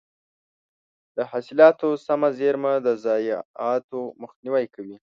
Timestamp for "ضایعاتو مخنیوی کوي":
3.05-4.97